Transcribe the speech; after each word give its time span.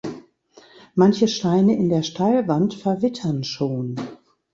Manche 0.95 1.27
Steine 1.27 1.75
in 1.77 1.89
der 1.89 2.01
Steilwand 2.01 2.73
verwittern 2.73 3.43
schon. 3.43 3.97